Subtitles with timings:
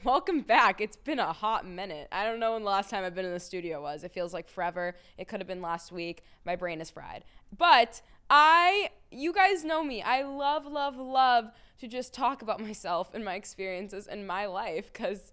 [0.04, 0.80] welcome back.
[0.80, 2.08] It's been a hot minute.
[2.12, 4.04] I don't know when the last time I've been in the studio was.
[4.04, 4.94] It feels like forever.
[5.18, 6.22] It could have been last week.
[6.44, 7.24] My brain is fried.
[7.56, 10.02] But I, you guys know me.
[10.02, 11.50] I love, love, love
[11.80, 15.32] to just talk about myself and my experiences and my life because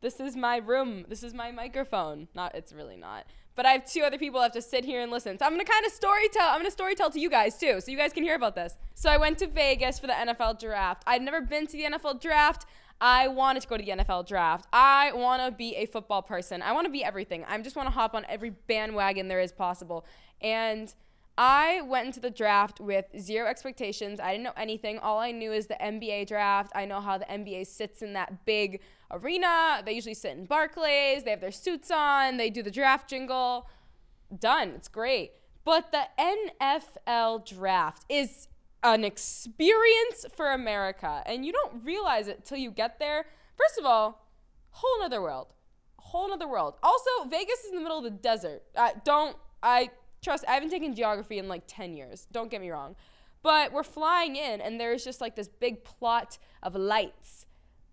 [0.00, 1.04] this is my room.
[1.08, 2.28] This is my microphone.
[2.34, 3.26] Not, it's really not.
[3.54, 5.38] But I have two other people that have to sit here and listen.
[5.38, 6.48] So I'm gonna kind of story tell.
[6.48, 8.76] I'm gonna story tell to you guys too, so you guys can hear about this.
[8.94, 11.02] So I went to Vegas for the NFL draft.
[11.06, 12.64] I'd never been to the NFL draft.
[13.00, 14.66] I wanted to go to the NFL draft.
[14.72, 16.60] I want to be a football person.
[16.60, 17.44] I want to be everything.
[17.48, 20.04] I just want to hop on every bandwagon there is possible.
[20.40, 20.92] And
[21.38, 24.20] I went into the draft with zero expectations.
[24.20, 24.98] I didn't know anything.
[24.98, 26.72] All I knew is the NBA draft.
[26.74, 29.82] I know how the NBA sits in that big arena.
[29.84, 31.24] They usually sit in Barclays.
[31.24, 32.36] They have their suits on.
[32.36, 33.70] They do the draft jingle.
[34.38, 34.72] Done.
[34.76, 35.32] It's great.
[35.64, 38.48] But the NFL draft is
[38.82, 41.22] an experience for America.
[41.26, 43.26] And you don't realize it till you get there.
[43.56, 44.26] First of all,
[44.70, 45.48] whole another world.
[45.98, 46.74] Whole another world.
[46.82, 48.62] Also, Vegas is in the middle of the desert.
[48.76, 49.90] I don't I
[50.22, 52.26] trust I haven't taken geography in like 10 years.
[52.32, 52.96] Don't get me wrong.
[53.42, 57.46] But we're flying in and there's just like this big plot of lights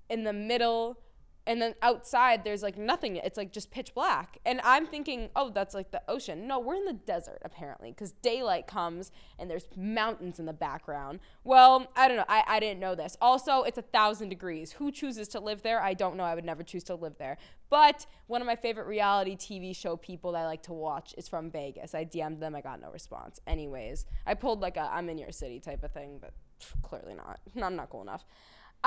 [0.09, 0.99] in the middle
[1.48, 3.16] and then outside there's like nothing.
[3.16, 4.38] It's like just pitch black.
[4.45, 6.48] And i'm thinking oh that's like the ocean.
[6.48, 11.20] No we're in the desert apparently because daylight comes and there's mountains in the background.
[11.44, 12.25] Well i don't know.
[12.28, 13.18] I, I didn't know this.
[13.22, 14.73] Also it's a thousand degrees.
[14.73, 15.81] Who chooses to live there?
[15.81, 16.23] I don't know.
[16.23, 17.38] I would never choose to live there.
[17.70, 21.28] But one of my favorite reality tv show people that i like to watch is
[21.28, 21.95] from vegas.
[21.95, 22.56] I dm'd them.
[22.56, 23.40] I got no response.
[23.48, 26.34] Anyways i pulled like a i'm in your city type of thing but
[26.81, 27.40] clearly not.
[27.64, 28.25] I'm not cool enough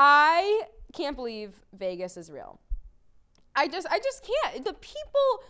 [0.03, 0.63] I
[0.95, 2.59] can't believe Vegas is real.
[3.55, 4.65] I just I just can't.
[4.65, 5.45] The people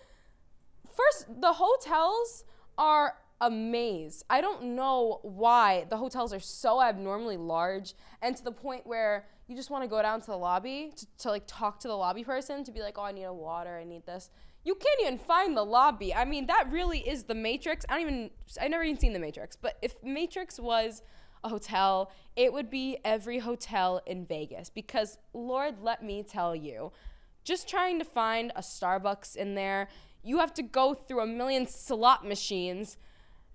[0.93, 2.45] first the hotels
[2.77, 4.25] are a maze.
[4.29, 9.29] I don't know why the hotels are so abnormally large and to the point where
[9.47, 11.97] you just want to go down to the lobby to, to like talk to the
[11.97, 13.79] lobby person to be like, "Oh, I need a water.
[13.79, 14.31] I need this."
[14.65, 16.13] You can't even find the lobby.
[16.13, 17.87] I mean, that really is the Matrix.
[17.89, 21.03] I don't even I never even seen the Matrix, but if Matrix was
[21.43, 26.93] a hotel, it would be every hotel in Vegas because, Lord, let me tell you,
[27.45, 29.89] just trying to find a Starbucks in there,
[30.23, 32.97] you have to go through a million slot machines,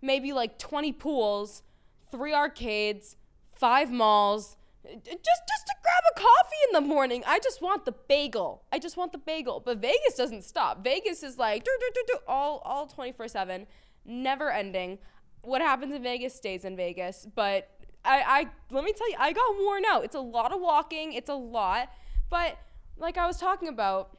[0.01, 1.63] maybe like 20 pools,
[2.11, 3.17] three arcades,
[3.53, 4.57] five malls.
[4.83, 7.23] Just, just to grab a coffee in the morning.
[7.25, 8.63] I just want the bagel.
[8.71, 9.61] I just want the bagel.
[9.63, 10.83] But Vegas doesn't stop.
[10.83, 13.65] Vegas is like do, do, do, all all 24 7,
[14.05, 14.99] never ending.
[15.41, 17.27] What happens in Vegas stays in Vegas.
[17.33, 17.69] But
[18.05, 20.03] I, I let me tell you, I got worn out.
[20.05, 21.13] It's a lot of walking.
[21.13, 21.89] It's a lot,
[22.29, 22.57] but
[22.97, 24.17] like I was talking about,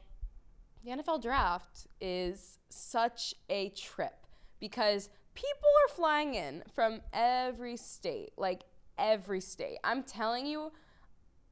[0.83, 4.25] the NFL draft is such a trip
[4.59, 8.63] because people are flying in from every state, like
[8.97, 9.77] every state.
[9.83, 10.71] I'm telling you,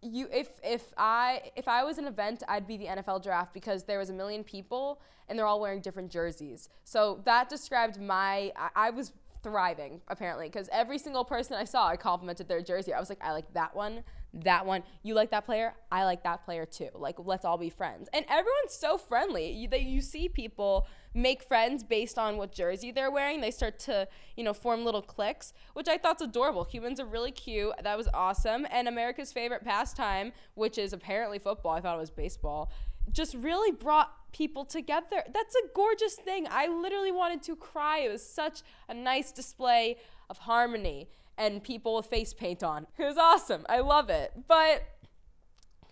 [0.02, 3.84] you if if I if I was an event, I'd be the NFL draft because
[3.84, 6.70] there was a million people and they're all wearing different jerseys.
[6.84, 9.14] So that described my I, I was
[9.46, 12.96] thriving apparently because every single person I saw, I complimented their jersey.
[12.96, 14.82] I was like, I like that one, that one.
[15.04, 15.76] You like that player?
[15.92, 16.90] I like that player too.
[16.96, 18.10] Like, let's all be friends.
[18.12, 19.68] And everyone's so friendly.
[19.70, 23.40] They, you see people make friends based on what jersey they're wearing.
[23.40, 26.64] They start to, you know, form little cliques, which I thought's adorable.
[26.64, 27.72] Humans are really cute.
[27.84, 28.66] That was awesome.
[28.72, 31.74] And America's favorite pastime, which is apparently football.
[31.74, 32.72] I thought it was baseball
[33.12, 35.24] just really brought people together.
[35.34, 36.46] That's a gorgeous thing.
[36.52, 38.00] I literally wanted to cry.
[38.00, 39.96] It was such a nice display
[40.30, 41.08] of harmony
[41.38, 42.86] and people with face paint on.
[42.98, 43.66] It was awesome.
[43.70, 44.34] I love it.
[44.46, 44.84] But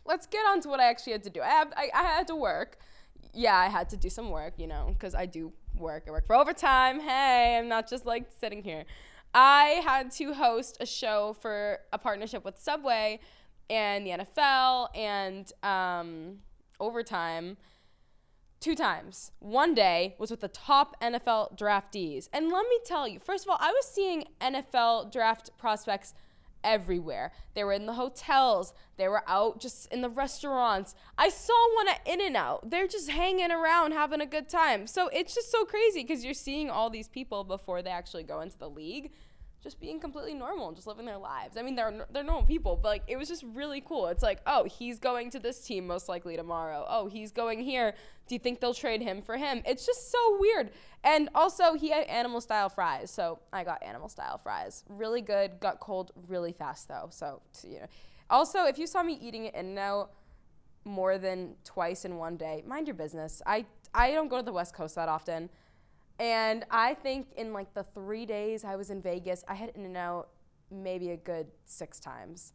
[0.06, 1.42] let's get on to what I actually had to do.
[1.42, 2.80] I, have, I, I had to work.
[3.34, 6.04] Yeah, I had to do some work, you know, because I do work.
[6.08, 7.00] I work for overtime.
[7.00, 8.84] Hey, I'm not just like sitting here.
[9.34, 13.22] I had to host a show for a partnership with Subway
[13.70, 16.40] and the NFL and um,
[16.82, 17.56] overtime
[18.64, 19.34] two times.
[19.40, 22.30] One day was with the top NFL draftees.
[22.32, 26.14] And let me tell you, first of all, I was seeing NFL draft prospects
[26.64, 27.34] everywhere.
[27.56, 30.96] They were in the hotels, they were out just in the restaurants.
[31.18, 32.70] I saw one at In N Out.
[32.70, 34.88] They're just hanging around having a good time.
[34.88, 38.40] So it's just so crazy because you're seeing all these people before they actually go
[38.40, 39.12] into the league
[39.64, 41.56] just being completely normal and just living their lives.
[41.56, 44.08] I mean, they're they're normal people, but like it was just really cool.
[44.08, 46.86] It's like, oh, he's going to this team most likely tomorrow.
[46.88, 47.96] Oh, he's going here.
[48.28, 49.64] Do you think they'll trade him for him?
[49.66, 50.72] It's just so weird.
[51.04, 54.84] And also, he had animal style fries, so I got animal style fries.
[54.90, 55.60] Really good.
[55.60, 57.08] Got cold really fast though.
[57.12, 57.88] So you know.
[58.30, 60.10] Also, if you saw me eating it in now
[60.86, 63.42] more than twice in one day, mind your business.
[63.46, 65.50] I I don't go to the West Coast that often.
[66.20, 69.86] And I think in like the three days I was in Vegas, I had In
[69.86, 70.30] and Out
[70.72, 72.54] maybe a good six times.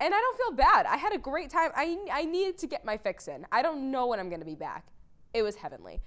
[0.00, 0.86] and I don't feel bad.
[0.86, 1.70] I had a great time.
[1.74, 3.46] I, I needed to get my fix in.
[3.50, 4.86] I don't know when I'm going to be back.
[5.34, 6.00] It was heavenly.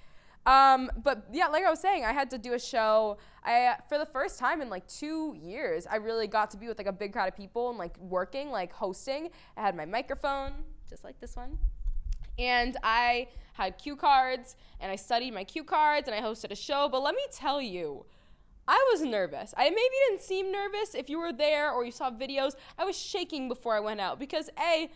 [0.46, 3.18] Um, but yeah, like I was saying, I had to do a show.
[3.44, 6.78] I for the first time in like two years, I really got to be with
[6.80, 9.30] like a big crowd of people and like working, like hosting.
[9.56, 10.54] I had my microphone,
[10.90, 11.60] just like this one,
[12.38, 16.56] and I had cue cards and I studied my cue cards and I hosted a
[16.56, 16.90] show.
[16.90, 18.06] But let me tell you,
[18.68, 19.54] I was nervous.
[19.58, 22.54] I maybe didn't seem nervous if you were there or you saw videos.
[22.78, 24.90] I was shaking before I went out because A,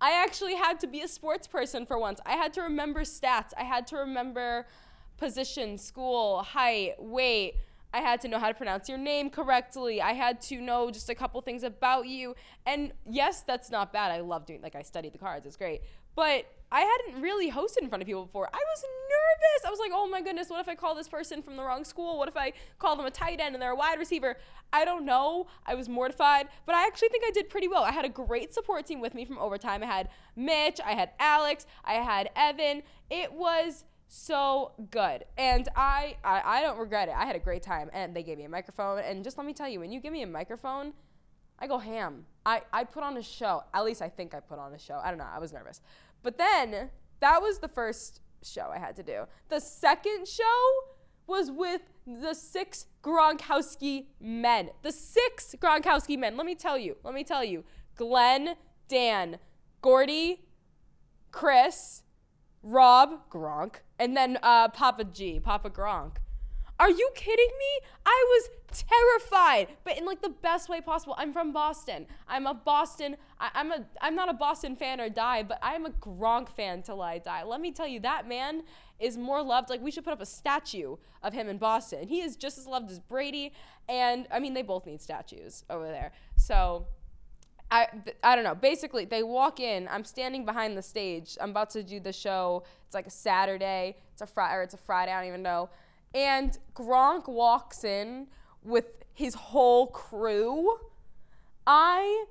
[0.00, 2.20] I actually had to be a sports person for once.
[2.24, 3.52] I had to remember stats.
[3.56, 4.66] I had to remember
[5.16, 7.54] position, school, height, weight.
[7.92, 10.00] I had to know how to pronounce your name correctly.
[10.00, 12.36] I had to know just a couple things about you.
[12.66, 14.12] And yes, that's not bad.
[14.12, 15.46] I love doing like I studied the cards.
[15.46, 15.82] It's great.
[16.18, 18.48] But I hadn't really hosted in front of people before.
[18.52, 19.64] I was nervous.
[19.64, 21.84] I was like, oh my goodness, what if I call this person from the wrong
[21.84, 22.18] school?
[22.18, 24.36] What if I call them a tight end and they're a wide receiver?
[24.72, 25.46] I don't know.
[25.64, 27.84] I was mortified, but I actually think I did pretty well.
[27.84, 29.82] I had a great support team with me from overtime.
[29.84, 32.82] I had Mitch, I had Alex, I had Evan.
[33.08, 37.62] It was so good and I, I i don't regret it i had a great
[37.62, 40.00] time and they gave me a microphone and just let me tell you when you
[40.00, 40.94] give me a microphone
[41.58, 44.58] i go ham i i put on a show at least i think i put
[44.58, 45.82] on a show i don't know i was nervous
[46.22, 49.24] but then that was the first show I had to do.
[49.48, 50.68] The second show
[51.26, 54.70] was with the six Gronkowski men.
[54.82, 56.36] The six Gronkowski men.
[56.36, 56.96] Let me tell you.
[57.02, 57.64] Let me tell you.
[57.96, 58.54] Glenn,
[58.88, 59.38] Dan,
[59.82, 60.46] Gordie,
[61.30, 62.02] Chris,
[62.62, 66.16] Rob, Gronk, and then uh, Papa G, Papa Gronk.
[66.78, 67.86] Are you kidding me?
[68.06, 71.14] I was terrified, but in like the best way possible.
[71.18, 72.06] I'm from Boston.
[72.28, 73.16] I'm a Boston.
[73.40, 73.84] I, am a.
[74.00, 77.42] I'm not a Boston fan or die, but I'm a Gronk fan till I die.
[77.42, 78.62] Let me tell you, that man
[79.00, 79.70] is more loved.
[79.70, 82.06] Like we should put up a statue of him in Boston.
[82.06, 83.52] He is just as loved as Brady,
[83.88, 86.12] and I mean they both need statues over there.
[86.36, 86.86] So.
[87.70, 87.86] I,
[88.24, 88.54] I don't know.
[88.54, 89.88] Basically, they walk in.
[89.88, 91.36] I'm standing behind the stage.
[91.38, 92.64] I'm about to do the show.
[92.86, 93.96] It's like a Saturday.
[94.14, 95.12] It's a Friday, it's a Friday.
[95.12, 95.68] I don't even know
[96.14, 98.28] and Gronk walks in
[98.62, 100.78] with his whole crew.
[101.66, 102.24] I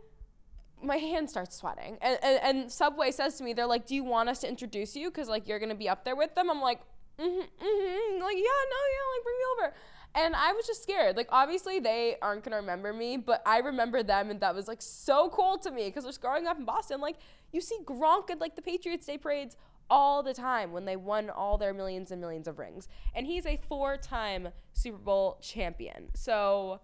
[0.81, 1.97] my hand starts sweating.
[2.01, 4.95] And, and, and, subway says to me they're like do you want us to introduce
[4.95, 5.09] you?
[5.09, 6.49] Because like you're gonna be up there with them.
[6.49, 6.79] I'm like
[7.19, 8.21] mm-hmm, mm-hmm.
[8.21, 9.73] like yeah no yeah like bring me over.
[10.15, 11.17] And i was just scared.
[11.17, 14.81] Like obviously they aren't gonna remember me but i remember them and that was like
[14.81, 17.01] so cool to me because I growing up in boston.
[17.01, 17.17] Like
[17.51, 19.57] you see gronk at like the patriots day parades
[19.89, 22.87] all the time when they won all their millions and millions of rings.
[23.13, 26.09] And he's a four time Super Bowl champion.
[26.15, 26.81] So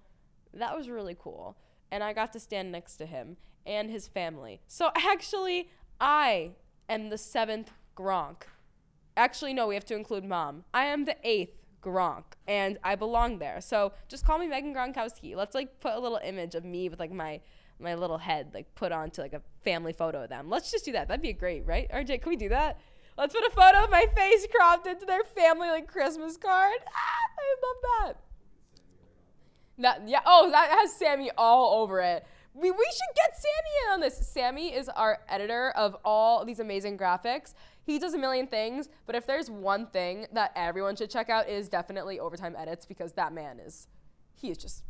[0.54, 1.58] that was really cool.
[1.92, 4.62] And I got to stand next to him and his family.
[4.68, 5.70] So actually,
[6.00, 6.52] I
[6.90, 8.44] am the seventh Gronk.
[9.16, 10.64] Actually, no, we have to include mom.
[10.74, 13.62] I am the eighth Gronk, and I belong there.
[13.62, 15.36] So just call me Megan Gronkowski.
[15.36, 17.42] Let's like put a little image of me with like my
[17.80, 20.50] my little head like put onto like a family photo of them.
[20.50, 21.08] Let's just do that.
[21.08, 21.90] That'd be great, right?
[21.92, 22.80] RJ, can we do that?
[23.18, 26.80] Let's put a photo of my face cropped into their family like Christmas card.
[26.88, 28.14] Ah, I love that.
[29.78, 30.22] That yeah.
[30.26, 32.26] Oh, that has Sammy all over it.
[32.54, 34.16] We, we should get Sammy in on this.
[34.28, 37.54] Sammy is our editor of all these amazing graphics.
[37.84, 41.50] He does a million things, but if there's one thing that everyone should check out
[41.50, 43.88] is definitely overtime edits because that man is
[44.36, 44.84] he is just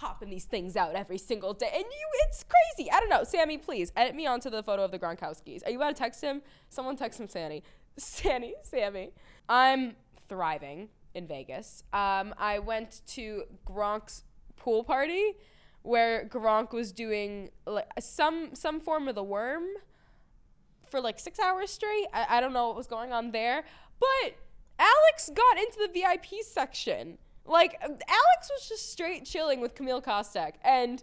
[0.00, 1.68] popping these things out every single day.
[1.74, 2.90] And you, it's crazy.
[2.90, 3.22] I don't know.
[3.22, 5.66] Sammy, please edit me onto the photo of the Gronkowskis.
[5.66, 6.40] Are you about to text him?
[6.70, 7.62] Someone text him, Sammy.
[7.98, 9.10] Sammy, Sammy.
[9.46, 9.96] I'm
[10.26, 11.84] thriving in Vegas.
[11.92, 14.24] Um, I went to Gronk's
[14.56, 15.34] pool party
[15.82, 19.64] where Gronk was doing like some some form of the worm
[20.88, 22.06] for like six hours straight.
[22.14, 23.64] I, I don't know what was going on there,
[23.98, 24.34] but
[24.78, 27.18] Alex got into the VIP section
[27.50, 31.02] like Alex was just straight chilling with Camille Kostek, and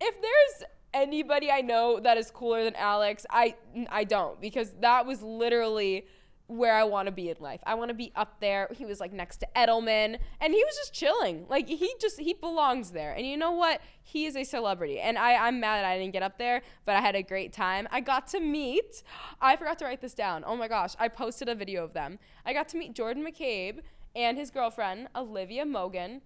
[0.00, 3.56] if there's anybody I know that is cooler than Alex, I
[3.88, 6.06] I don't because that was literally
[6.46, 7.60] where I want to be in life.
[7.64, 8.68] I want to be up there.
[8.76, 11.46] He was like next to Edelman and he was just chilling.
[11.48, 13.12] Like he just he belongs there.
[13.12, 13.80] And you know what?
[14.02, 15.00] He is a celebrity.
[15.00, 17.52] And I I'm mad that I didn't get up there, but I had a great
[17.52, 17.88] time.
[17.90, 19.02] I got to meet
[19.40, 20.44] I forgot to write this down.
[20.46, 22.18] Oh my gosh, I posted a video of them.
[22.44, 23.80] I got to meet Jordan McCabe
[24.14, 26.22] and his girlfriend, Olivia Mogan.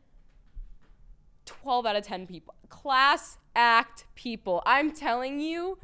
[1.47, 2.55] 12 out of 10 people.
[2.69, 4.63] Class act people.
[4.67, 5.79] I'm telling you,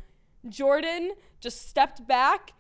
[0.49, 2.53] Jordan just stepped back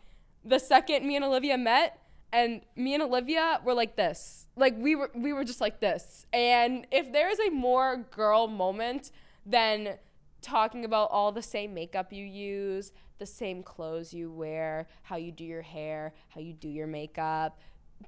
[0.44, 1.98] the second me and Olivia met
[2.32, 4.46] and me and Olivia were like this.
[4.56, 6.26] Like we were we were just like this.
[6.32, 9.10] And if there is a more girl moment
[9.46, 9.98] than
[10.42, 15.32] talking about all the same makeup you use, the same clothes you wear, how you
[15.32, 17.58] do your hair, how you do your makeup,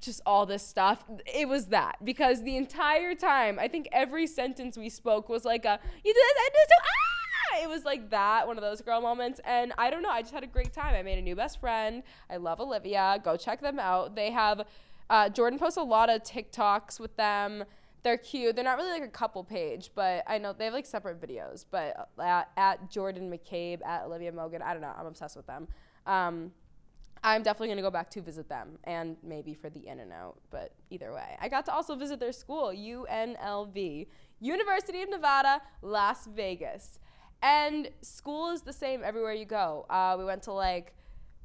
[0.01, 1.03] just all this stuff.
[1.25, 5.65] It was that because the entire time, I think every sentence we spoke was like
[5.65, 8.81] a you do this, I do so ah, it was like that, one of those
[8.81, 9.39] girl moments.
[9.45, 10.95] And I don't know, I just had a great time.
[10.95, 12.03] I made a new best friend.
[12.29, 13.19] I love Olivia.
[13.23, 14.15] Go check them out.
[14.15, 14.63] They have,
[15.09, 17.63] uh, Jordan posts a lot of TikToks with them.
[18.03, 18.55] They're cute.
[18.55, 21.65] They're not really like a couple page, but I know they have like separate videos.
[21.69, 24.93] But at, at Jordan McCabe, at Olivia Mogan, I don't know.
[24.97, 25.67] I'm obsessed with them.
[26.05, 26.51] Um,
[27.23, 30.11] I'm definitely going to go back to visit them and maybe for the in and
[30.11, 31.37] out, but either way.
[31.39, 34.07] I got to also visit their school, UNLV,
[34.39, 36.99] University of Nevada, Las Vegas.
[37.41, 39.85] And school is the same everywhere you go.
[39.89, 40.93] Uh, we went to like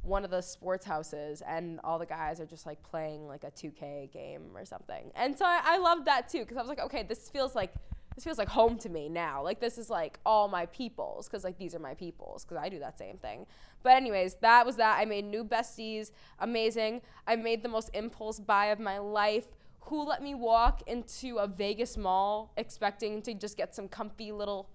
[0.03, 3.51] one of the sports houses and all the guys are just like playing like a
[3.51, 5.13] 2K game or something.
[5.15, 7.73] And so I, I loved that too because I was like, okay, this feels like
[8.15, 9.43] this feels like home to me now.
[9.43, 12.69] Like this is like all my peoples because like these are my peoples because I
[12.69, 13.47] do that same thing.
[13.83, 14.99] But anyways, that was that.
[14.99, 17.03] I made new besties, amazing.
[17.27, 19.47] I made the most impulse buy of my life.
[19.87, 24.69] Who let me walk into a Vegas mall expecting to just get some comfy little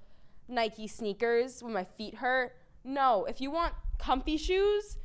[0.47, 2.55] Nike sneakers when my feet hurt?
[2.83, 4.97] No, if you want comfy shoes,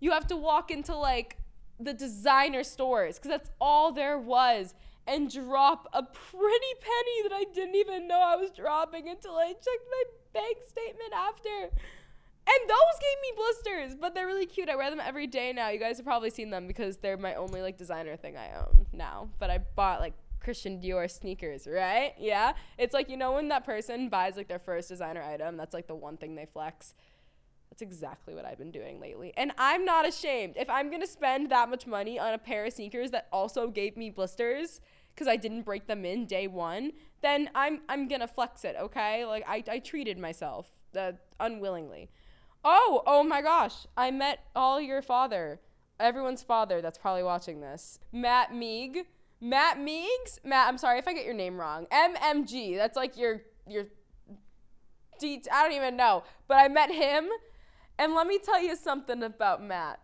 [0.00, 1.36] you have to walk into like
[1.78, 4.74] the designer stores because that's all there was
[5.06, 9.48] and drop a pretty penny that I didn't even know I was dropping until I
[9.48, 11.70] checked my bank statement after.
[12.48, 14.68] And those gave me blisters, but they're really cute.
[14.68, 15.70] I wear them every day now.
[15.70, 18.86] You guys have probably seen them because they're my only like designer thing I own
[18.92, 19.30] now.
[19.40, 22.14] But I bought like Christian Dior sneakers, right?
[22.18, 22.52] Yeah.
[22.78, 25.88] It's like you know when that person buys like their first designer item, that's like
[25.88, 26.94] the one thing they flex.
[27.70, 29.32] That's exactly what I've been doing lately.
[29.36, 30.54] And I'm not ashamed.
[30.56, 33.68] If I'm going to spend that much money on a pair of sneakers that also
[33.68, 34.80] gave me blisters
[35.14, 36.92] because I didn't break them in day 1,
[37.22, 39.24] then I'm I'm going to flex it, okay?
[39.24, 42.10] Like I I treated myself uh, unwillingly.
[42.64, 43.86] Oh, oh my gosh.
[43.96, 45.60] I met all your father.
[46.00, 47.98] Everyone's father that's probably watching this.
[48.12, 49.04] Matt Meeg.
[49.40, 50.40] Matt Meegs?
[50.44, 51.86] Matt, I'm sorry if I get your name wrong.
[51.92, 52.76] MMG.
[52.76, 53.84] That's like your your
[55.22, 56.24] I don't even know.
[56.48, 57.28] But I met him
[57.98, 60.00] and let me tell you something about Matt.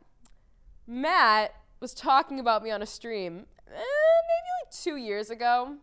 [0.86, 5.76] Matt was talking about me on a stream eh, maybe like two years ago.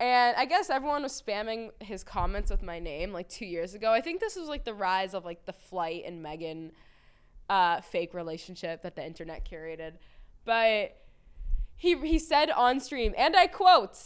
[0.00, 3.92] And I guess everyone was spamming his comments with my name like two years ago.
[3.92, 6.72] I think this was like the rise of like the Flight and Megan
[7.48, 9.94] uh, fake relationship that the internet curated.
[10.44, 10.96] But
[11.76, 13.96] he, he said on stream, and I quote,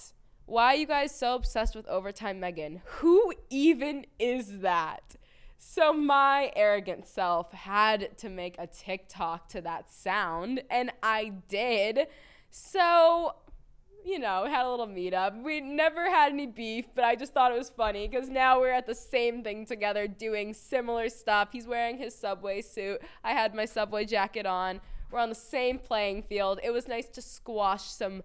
[0.44, 2.82] Why are you guys so obsessed with Overtime Megan?
[2.84, 5.15] Who even is that?
[5.58, 12.08] So my arrogant self had to make a TikTok to that sound, and I did.
[12.50, 13.36] So,
[14.04, 15.42] you know, had a little meetup.
[15.42, 18.72] We never had any beef, but I just thought it was funny because now we're
[18.72, 21.48] at the same thing together doing similar stuff.
[21.52, 23.00] He's wearing his subway suit.
[23.24, 24.80] I had my subway jacket on.
[25.10, 26.60] We're on the same playing field.
[26.62, 28.22] It was nice to squash some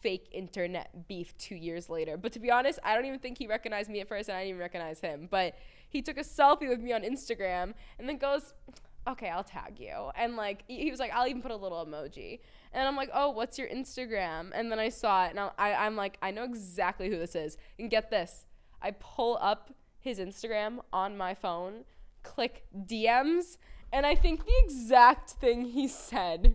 [0.00, 2.16] fake internet beef two years later.
[2.16, 4.42] But to be honest, I don't even think he recognized me at first, and I
[4.42, 5.28] didn't even recognize him.
[5.30, 5.56] But
[5.88, 8.54] he took a selfie with me on Instagram and then goes,
[9.06, 10.10] okay, I'll tag you.
[10.14, 12.40] And like, he was like, I'll even put a little emoji.
[12.72, 14.50] And I'm like, oh, what's your Instagram?
[14.52, 17.56] And then I saw it and I, I'm like, I know exactly who this is.
[17.78, 18.44] And get this
[18.80, 21.84] I pull up his Instagram on my phone,
[22.22, 23.58] click DMs,
[23.92, 26.54] and I think the exact thing he said.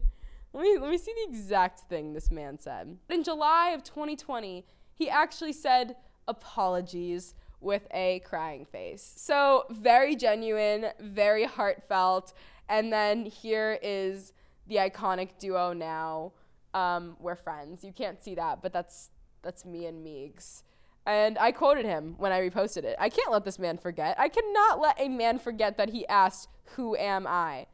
[0.53, 2.97] Let me, let me see the exact thing this man said.
[3.09, 5.95] In July of 2020, he actually said,
[6.27, 7.33] apologies
[7.63, 9.13] with a crying face.
[9.15, 12.34] So, very genuine, very heartfelt.
[12.70, 14.34] And then here is
[14.67, 16.34] the iconic duo now.
[16.74, 17.84] Um, we're friends.
[17.84, 19.10] You can't see that, but that's
[19.43, 20.63] that's me and Meegs.
[21.05, 22.96] And I quoted him when I reposted it.
[22.98, 24.15] I can't let this man forget.
[24.17, 27.67] I cannot let a man forget that he asked, Who am I?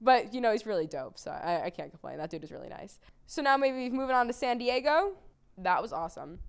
[0.00, 2.18] But, you know, he's really dope, so I, I can't complain.
[2.18, 2.98] That dude is really nice.
[3.26, 5.12] So now maybe moving on to San Diego.
[5.58, 6.40] That was awesome.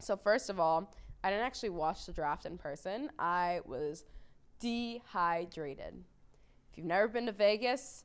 [0.00, 0.92] So, first of all,
[1.24, 3.08] I didn't actually watch the draft in person.
[3.18, 4.04] I was
[4.60, 5.94] dehydrated.
[6.70, 8.04] If you've never been to Vegas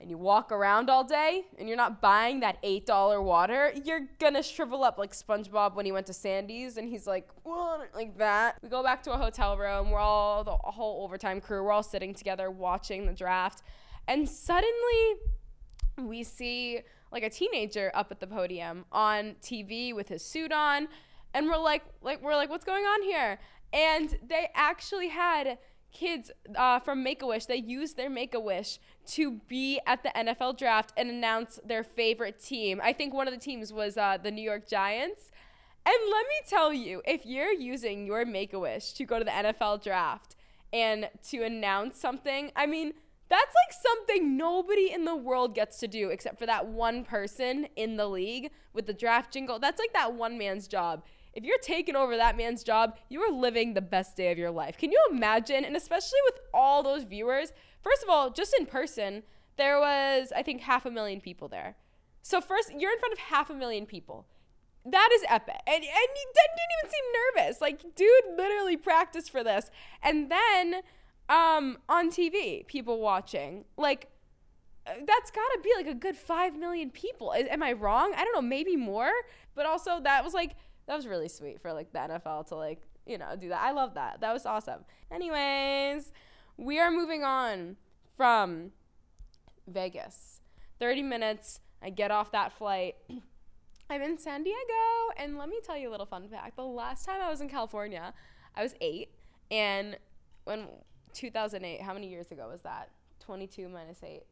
[0.00, 4.40] and you walk around all day and you're not buying that $8 water, you're gonna
[4.40, 7.28] shrivel up like SpongeBob when he went to Sandy's and he's like,
[7.92, 8.58] like that.
[8.62, 9.90] We go back to a hotel room.
[9.90, 13.64] We're all, the whole overtime crew, we're all sitting together watching the draft.
[14.06, 15.14] And suddenly
[15.98, 20.86] we see like a teenager up at the podium on TV with his suit on
[21.34, 23.38] and we're like like we're like what's going on here?
[23.72, 25.58] And they actually had
[25.92, 27.46] kids uh, from make-a-wish.
[27.46, 32.80] They used their make-a-wish to be at the nfl draft and announce their favorite team.
[32.82, 35.30] I think one of the teams was uh, the new york giants.
[35.86, 39.82] And let me tell you if you're using your make-a-wish to go to the nfl
[39.82, 40.34] draft
[40.72, 42.94] and to announce something i mean
[43.28, 47.66] that's like something nobody in the world gets to do except for that one person
[47.76, 49.58] in the league with the draft jingle.
[49.58, 51.02] That's like that one man's job
[51.34, 54.50] If you're taking over that man's job, you are living the best day of your
[54.50, 54.78] life.
[54.78, 55.64] Can you imagine?
[55.64, 59.24] And especially with all those viewers, first of all, just in person,
[59.56, 61.76] there was, I think, half a million people there.
[62.22, 64.26] So, first, you're in front of half a million people.
[64.86, 65.60] That is epic.
[65.66, 67.60] And, and you didn't, even seem nervous.
[67.60, 69.70] Like, dude literally practiced for this.
[70.02, 70.82] And then
[71.28, 73.64] um, on TV, people watching.
[73.76, 74.08] Like,
[74.86, 77.34] uh, that's got to be like a good 5 million people.
[77.34, 78.12] Am I wrong?
[78.16, 79.12] I don't know, maybe more.
[79.54, 80.54] But also, that was like,
[80.86, 83.62] that was really sweet for like the NFL to like, you know, do that.
[83.62, 84.20] I love that.
[84.20, 84.84] That was awesome.
[85.10, 86.12] Anyways,
[86.56, 87.76] we are moving on
[88.16, 88.72] from
[89.66, 90.40] Vegas.
[90.80, 91.60] 30 minutes.
[91.82, 92.96] I get off that flight.
[93.90, 94.58] I'm in San Diego.
[95.16, 96.56] And let me tell you a little fun fact.
[96.56, 98.12] The last time I was in California,
[98.54, 99.10] I was eight.
[99.50, 99.96] And
[100.44, 100.66] when
[101.12, 102.90] 2008, how many years ago was that?
[103.20, 104.22] 22 minus 8.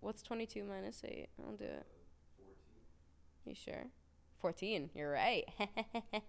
[0.00, 1.28] What's 22 minus 8?
[1.44, 1.86] I'll do it.
[3.46, 3.50] 14.
[3.50, 3.86] You sure?
[4.40, 4.90] 14.
[4.94, 5.44] You're right.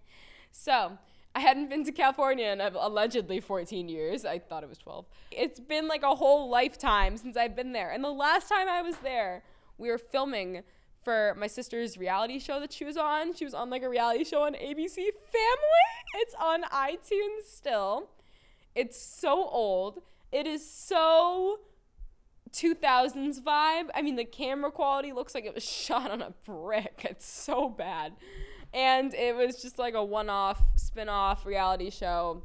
[0.52, 0.98] so,
[1.34, 4.24] I hadn't been to California in uh, allegedly 14 years.
[4.24, 5.06] I thought it was 12.
[5.30, 7.90] It's been like a whole lifetime since I've been there.
[7.90, 9.42] And the last time I was there,
[9.76, 10.62] we were filming
[11.04, 13.34] for my sister's reality show that she was on.
[13.34, 15.88] She was on like a reality show on ABC Family.
[16.16, 18.10] It's on iTunes still.
[18.74, 20.00] It's so old.
[20.32, 21.60] It is so
[22.52, 23.88] 2000s vibe.
[23.94, 27.06] I mean, the camera quality looks like it was shot on a brick.
[27.08, 28.12] It's so bad.
[28.74, 32.42] And it was just like a one off, spin off reality show.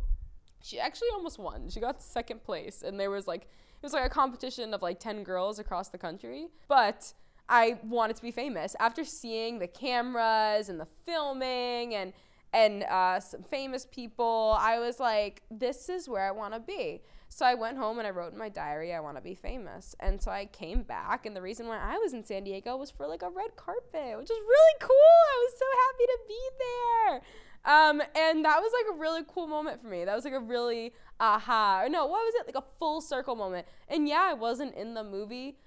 [0.62, 1.70] She actually almost won.
[1.70, 2.82] She got second place.
[2.82, 5.98] And there was like, it was like a competition of like 10 girls across the
[5.98, 6.48] country.
[6.70, 7.14] But
[7.50, 8.76] I wanted to be famous.
[8.80, 12.14] After seeing the cameras and the filming and
[12.54, 17.02] and uh, some famous people, I was like, this is where I want to be.
[17.30, 19.96] So I went home and I wrote in my diary, I want to be famous.
[20.00, 22.92] And so I came back, and the reason why I was in San Diego was
[22.92, 24.90] for like a red carpet, which is really cool.
[24.92, 27.22] I was so happy to be there.
[27.66, 30.06] Um, and that was like a really cool moment for me.
[30.06, 31.86] That was like a really aha.
[31.90, 32.46] No, what was it?
[32.46, 33.66] Like a full circle moment.
[33.88, 35.58] And yeah, I wasn't in the movie.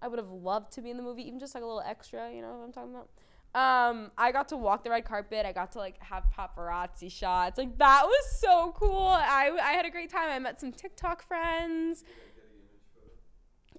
[0.00, 2.30] I would have loved to be in the movie, even just like a little extra,
[2.30, 3.08] you know what I'm talking about?
[3.56, 5.46] Um, I got to walk the red carpet.
[5.46, 7.56] I got to like have paparazzi shots.
[7.56, 9.08] Like that was so cool.
[9.08, 10.28] I, I had a great time.
[10.28, 12.04] I met some TikTok friends.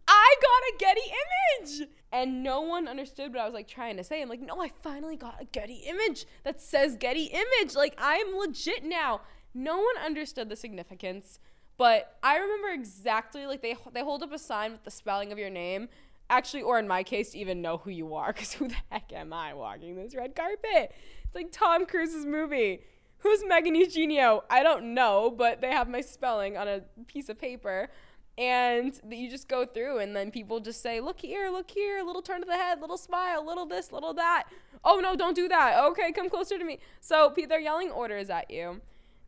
[0.07, 1.13] I got a Getty
[1.61, 1.89] image.
[2.11, 4.19] And no one understood what I was like trying to say.
[4.19, 7.75] I'm like, no, I finally got a Getty image that says Getty image.
[7.75, 9.21] Like I'm legit now.
[9.53, 11.37] No one understood the significance,
[11.77, 15.37] but I remember exactly like they they hold up a sign with the spelling of
[15.37, 15.89] your name
[16.29, 19.11] actually, or in my case, to even know who you are, because who the heck
[19.13, 20.93] am I walking this red carpet?
[21.25, 22.81] It's like Tom Cruise's movie.
[23.19, 24.43] Who's Megan Eugenio?
[24.49, 27.89] I don't know, but they have my spelling on a piece of paper.
[28.37, 32.21] And you just go through, and then people just say, Look here, look here, little
[32.21, 34.43] turn to the head, little smile, little this, little that.
[34.83, 35.83] Oh, no, don't do that.
[35.85, 36.77] Okay, come closer to me.
[37.01, 38.81] So they're yelling orders at you.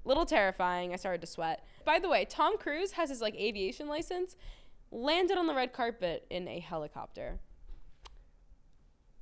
[0.06, 0.94] Little terrifying.
[0.94, 1.66] I started to sweat.
[1.86, 4.36] By the way, Tom Cruise has his like aviation license,
[4.91, 7.39] landed on the red carpet in a helicopter.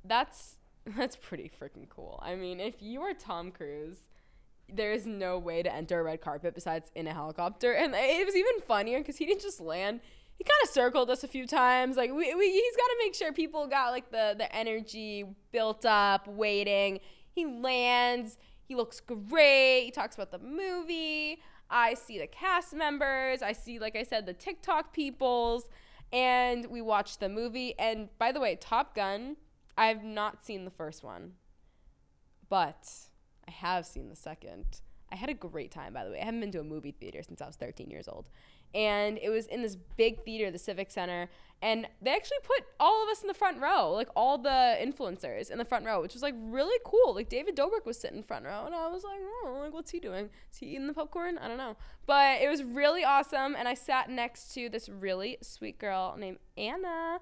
[0.04, 0.56] That's
[0.96, 2.20] that's pretty freaking cool.
[2.22, 3.98] I mean, if you are Tom Cruise,
[4.72, 7.72] there is no way to enter a red carpet besides in a helicopter.
[7.72, 10.00] And it was even funnier because he didn't just land.
[10.36, 11.96] He kind of circled us a few times.
[11.96, 15.84] Like we, we he's got to make sure people got like the the energy built
[15.84, 17.00] up, waiting.
[17.30, 18.38] He lands.
[18.64, 19.84] He looks great.
[19.86, 21.40] He talks about the movie.
[21.70, 25.68] I see the cast members, I see, like I said, the TikTok peoples,
[26.12, 27.78] and we watch the movie.
[27.78, 29.36] And by the way, Top Gun,
[29.76, 31.32] I've not seen the first one,
[32.48, 32.88] but
[33.46, 34.80] I have seen the second.
[35.10, 36.20] I had a great time, by the way.
[36.20, 38.26] I haven't been to a movie theater since I was 13 years old
[38.74, 41.28] and it was in this big theater, the Civic Center,
[41.60, 45.50] and they actually put all of us in the front row, like all the influencers
[45.50, 47.14] in the front row, which was like really cool.
[47.14, 49.98] Like David Dobrik was sitting front row, and I was like, oh, like what's he
[49.98, 50.30] doing?
[50.52, 51.38] Is he eating the popcorn?
[51.38, 51.76] I don't know,
[52.06, 56.38] but it was really awesome, and I sat next to this really sweet girl named
[56.56, 57.18] Anna.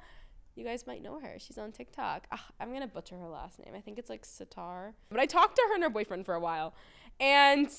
[0.55, 1.37] You guys might know her.
[1.39, 2.27] She's on TikTok.
[2.33, 3.75] Ugh, I'm gonna butcher her last name.
[3.77, 4.95] I think it's like Sitar.
[5.11, 6.75] But I talked to her and her boyfriend for a while,
[7.21, 7.71] and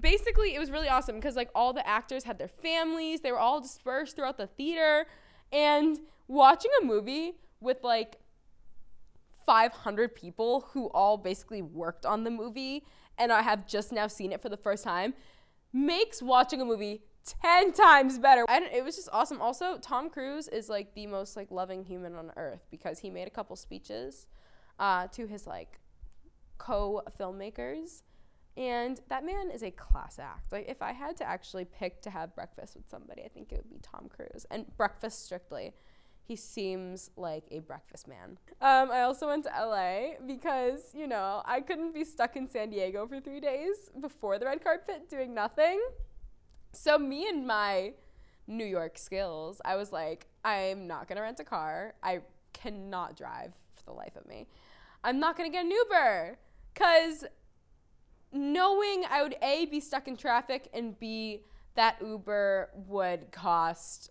[0.00, 3.20] basically it was really awesome because like all the actors had their families.
[3.20, 5.06] They were all dispersed throughout the theater.
[5.52, 8.16] And watching a movie with like
[9.46, 12.82] 500 people who all basically worked on the movie
[13.18, 15.12] and i have just now seen it for the first time
[15.70, 17.02] makes watching a movie
[17.42, 18.44] 10 times better.
[18.48, 19.40] And it was just awesome.
[19.40, 23.26] Also tom cruise is like the most like loving human on earth because he made
[23.26, 24.26] a couple speeches
[24.78, 25.80] uh, to his like
[26.58, 28.02] co-filmmakers
[28.56, 30.52] and that man is a class act.
[30.52, 33.56] Like if I had to actually pick to have breakfast with somebody, I think it
[33.56, 34.46] would be Tom Cruise.
[34.50, 35.72] And breakfast strictly.
[36.26, 38.38] He seems like a breakfast man.
[38.62, 42.70] Um, I also went to LA because, you know, I couldn't be stuck in San
[42.70, 45.82] Diego for three days before the red carpet doing nothing.
[46.72, 47.92] So, me and my
[48.46, 51.94] New York skills, I was like, I'm not to rent a car.
[52.02, 52.20] I
[52.54, 54.46] cannot drive for the life of me.
[55.02, 56.38] I'm not to get an Uber
[56.72, 57.26] because
[58.34, 61.44] knowing I would A, be stuck in traffic, and B,
[61.76, 64.10] that Uber would cost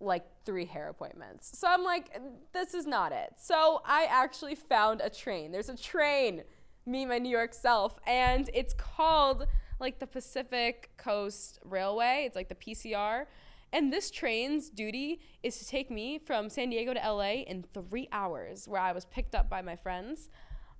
[0.00, 1.56] like three hair appointments.
[1.58, 2.20] So I'm like,
[2.52, 3.34] this is not it.
[3.38, 5.52] So I actually found a train.
[5.52, 6.42] There's a train,
[6.84, 9.46] me, my New York self, and it's called
[9.78, 12.24] like the Pacific Coast Railway.
[12.26, 13.26] It's like the PCR.
[13.72, 18.08] And this train's duty is to take me from San Diego to LA in three
[18.12, 20.28] hours, where I was picked up by my friends.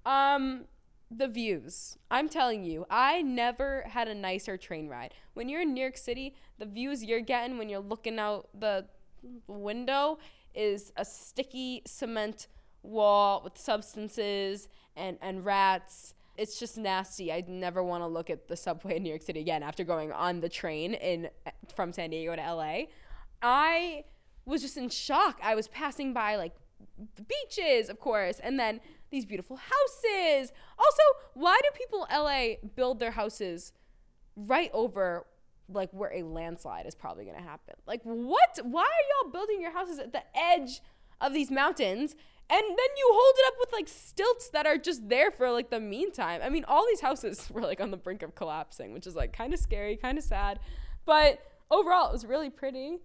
[0.05, 0.65] Um,
[1.19, 1.99] the views.
[2.11, 5.15] I'm telling you, I never had a nicer train ride.
[5.35, 8.87] When you're in New York City, the views you're getting when you're looking out the
[9.47, 10.19] window
[10.55, 12.49] is a sticky cement
[12.83, 16.15] wall with substances and, and rats.
[16.37, 17.33] It's just nasty.
[17.33, 20.13] I never want to look at the subway in New York City again after going
[20.13, 21.29] on the train in
[21.75, 22.85] from San Diego to LA.
[23.43, 24.05] I
[24.45, 25.39] was just in shock.
[25.43, 26.55] I was passing by like
[27.29, 28.81] beaches, of course, and then
[29.13, 30.53] these beautiful houses.
[30.79, 31.03] Also,
[31.35, 33.73] why do people LA build their houses
[34.35, 35.27] right over
[35.69, 37.75] like where a landslide is probably going to happen?
[37.87, 38.59] Like what?
[38.65, 40.81] Why are y'all building your houses at the edge
[41.21, 42.17] of these mountains?
[42.51, 45.71] And then you hold it up with like stilts that are just there for like
[45.71, 46.41] the meantime.
[46.43, 49.33] I mean, all these houses were like on the brink of collapsing, which is like
[49.33, 50.59] kind of scary, kind of sad.
[51.05, 52.99] But overall, it was really pretty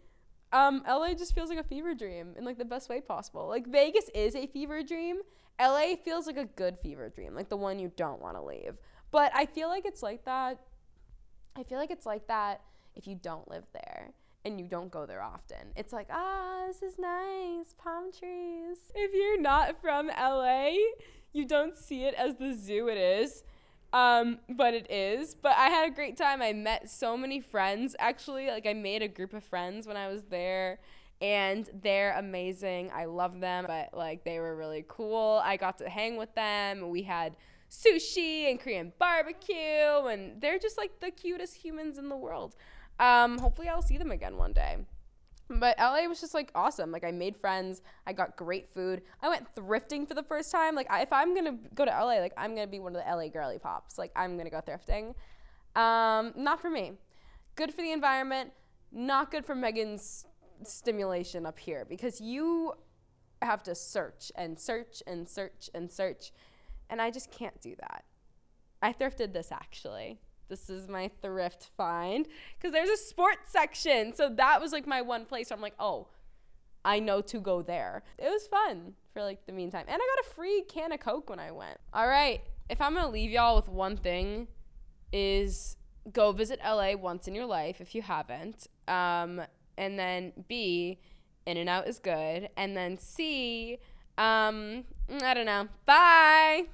[0.53, 3.47] um, LA just feels like a fever dream in like the best way possible.
[3.47, 5.17] Like Vegas is a fever dream.
[5.59, 8.77] LA feels like a good fever dream, like the one you don't want to leave.
[9.11, 10.59] But I feel like it's like that.
[11.55, 12.61] I feel like it's like that
[12.95, 14.13] if you don't live there
[14.45, 15.73] and you don't go there often.
[15.75, 18.77] It's like, ah, this is nice, palm trees.
[18.95, 20.71] If you're not from LA,
[21.33, 23.43] you don't see it as the zoo it is.
[23.93, 25.33] Um, but it is.
[25.33, 26.41] But I had a great time.
[26.41, 27.95] I met so many friends.
[27.99, 30.79] Actually, like I made a group of friends when I was there
[31.21, 32.91] and they're amazing.
[32.93, 35.41] I love them, but like they were really cool.
[35.43, 36.89] I got to hang with them.
[36.89, 37.35] We had
[37.69, 39.55] sushi and Korean barbecue
[40.09, 42.55] and they're just like the cutest humans in the world.
[42.99, 44.77] Um, hopefully I'll see them again one day.
[45.49, 46.91] But LA was just like awesome.
[46.91, 47.81] Like I made friends.
[48.05, 49.01] I got great food.
[49.21, 50.75] I went thrifting for the first time.
[50.75, 53.09] Like I, if I'm gonna go to LA, like I'm gonna be one of the
[53.09, 53.97] LA girly pops.
[53.97, 55.13] Like I'm gonna go thrifting.
[55.79, 56.93] Um, not for me.
[57.55, 58.51] Good for the environment.
[58.91, 60.25] Not good for Megan's
[60.63, 62.73] stimulation up here because you
[63.41, 66.31] have to search and search and search and search,
[66.89, 68.03] and I just can't do that.
[68.81, 74.13] I thrifted this actually this is my thrift find because there's a sports section.
[74.13, 75.51] So that was like my one place.
[75.51, 76.07] I'm like, oh,
[76.85, 78.03] I know to go there.
[78.17, 79.85] It was fun for like the meantime.
[79.87, 81.77] And I got a free can of Coke when I went.
[81.93, 82.41] All right.
[82.69, 84.47] If I'm going to leave y'all with one thing
[85.11, 85.77] is
[86.11, 88.67] go visit LA once in your life if you haven't.
[88.87, 89.41] Um,
[89.77, 90.99] and then B,
[91.45, 92.49] In and Out is good.
[92.57, 93.79] And then C,
[94.17, 94.83] um,
[95.21, 95.67] I don't know.
[95.85, 96.65] Bye.